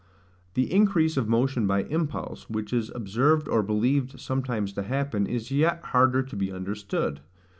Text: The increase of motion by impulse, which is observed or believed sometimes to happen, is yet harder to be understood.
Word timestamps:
The 0.55 0.73
increase 0.73 1.15
of 1.15 1.29
motion 1.29 1.67
by 1.67 1.83
impulse, 1.83 2.49
which 2.49 2.73
is 2.73 2.89
observed 2.95 3.47
or 3.47 3.61
believed 3.61 4.19
sometimes 4.19 4.73
to 4.73 4.81
happen, 4.81 5.27
is 5.27 5.51
yet 5.51 5.79
harder 5.83 6.23
to 6.23 6.35
be 6.35 6.51
understood. 6.51 7.19